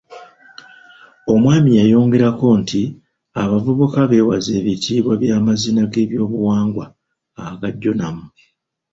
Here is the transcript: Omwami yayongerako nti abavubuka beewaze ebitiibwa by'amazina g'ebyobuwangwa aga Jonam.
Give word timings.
Omwami 1.33 1.71
yayongerako 1.79 2.45
nti 2.61 2.81
abavubuka 3.41 3.99
beewaze 4.09 4.51
ebitiibwa 4.61 5.13
by'amazina 5.21 5.81
g'ebyobuwangwa 5.91 6.85
aga 7.45 7.69
Jonam. 7.81 8.17